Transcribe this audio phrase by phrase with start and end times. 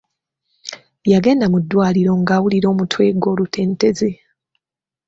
[1.11, 4.09] Yagenda mu ddwaliro nga awulira omutwe ogw’olutentezi.